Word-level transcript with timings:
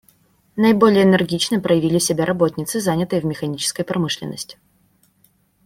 Наиболее 0.55 1.03
энергично 1.03 1.59
проявили 1.59 1.99
себя 1.99 2.25
работницы, 2.25 2.79
занятые 2.81 3.21
в 3.21 3.25
механической 3.25 3.83
промышленности. 3.83 4.57